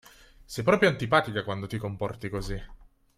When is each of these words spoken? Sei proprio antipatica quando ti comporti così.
Sei 0.51 0.63
proprio 0.63 0.89
antipatica 0.89 1.43
quando 1.43 1.67
ti 1.67 1.77
comporti 1.77 2.27
così. 2.27 2.59